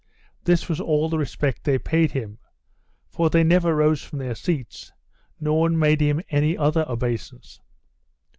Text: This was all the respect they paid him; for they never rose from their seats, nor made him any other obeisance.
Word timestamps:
This 0.45 0.67
was 0.67 0.79
all 0.81 1.09
the 1.09 1.19
respect 1.19 1.63
they 1.63 1.77
paid 1.77 2.09
him; 2.11 2.39
for 3.11 3.29
they 3.29 3.43
never 3.43 3.75
rose 3.75 4.01
from 4.01 4.17
their 4.17 4.33
seats, 4.33 4.91
nor 5.39 5.69
made 5.69 6.01
him 6.01 6.21
any 6.31 6.57
other 6.57 6.83
obeisance. 6.89 7.59